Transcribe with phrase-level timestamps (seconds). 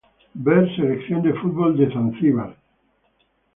[0.45, 2.51] Ver "Selección de fútbol de Zanzíbar".